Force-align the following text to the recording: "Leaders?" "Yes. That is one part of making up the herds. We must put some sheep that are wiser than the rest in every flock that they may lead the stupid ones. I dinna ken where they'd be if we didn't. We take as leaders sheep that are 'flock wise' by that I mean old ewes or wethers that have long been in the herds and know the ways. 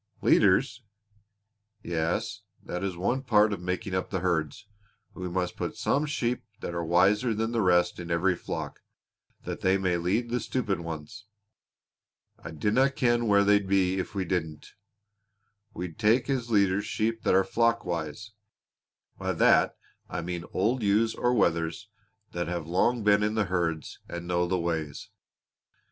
"Leaders?" 0.23 0.81
"Yes. 1.83 2.41
That 2.63 2.83
is 2.83 2.97
one 2.97 3.21
part 3.21 3.53
of 3.53 3.61
making 3.61 3.93
up 3.93 4.09
the 4.09 4.21
herds. 4.21 4.65
We 5.13 5.29
must 5.29 5.55
put 5.55 5.77
some 5.77 6.07
sheep 6.07 6.41
that 6.59 6.73
are 6.73 6.83
wiser 6.83 7.35
than 7.35 7.51
the 7.51 7.61
rest 7.61 7.99
in 7.99 8.09
every 8.09 8.35
flock 8.35 8.79
that 9.43 9.61
they 9.61 9.77
may 9.77 9.97
lead 9.97 10.31
the 10.31 10.39
stupid 10.39 10.79
ones. 10.79 11.27
I 12.39 12.49
dinna 12.49 12.89
ken 12.89 13.27
where 13.27 13.43
they'd 13.43 13.67
be 13.67 13.99
if 13.99 14.15
we 14.15 14.25
didn't. 14.25 14.73
We 15.71 15.91
take 15.93 16.27
as 16.31 16.49
leaders 16.49 16.87
sheep 16.87 17.21
that 17.21 17.35
are 17.35 17.43
'flock 17.43 17.85
wise' 17.85 18.31
by 19.19 19.33
that 19.33 19.77
I 20.09 20.21
mean 20.21 20.45
old 20.51 20.81
ewes 20.81 21.13
or 21.13 21.31
wethers 21.35 21.89
that 22.31 22.47
have 22.47 22.65
long 22.65 23.03
been 23.03 23.21
in 23.21 23.35
the 23.35 23.45
herds 23.45 23.99
and 24.09 24.25
know 24.25 24.47
the 24.47 24.57
ways. 24.57 25.09